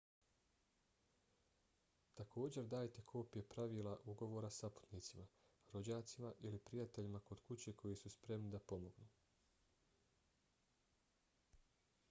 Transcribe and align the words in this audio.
također 2.19 2.63
dajte 2.69 3.01
kopije 3.11 3.43
pravila/ugovora 3.49 4.49
saputnicima 4.55 5.25
rođacima 5.73 6.31
ili 6.49 6.59
prijateljima 6.71 7.19
kod 7.29 7.41
kuće 7.49 7.73
koji 7.83 7.99
su 8.01 8.09
spremni 8.15 8.51
da 8.55 8.63
pomognu 8.73 9.05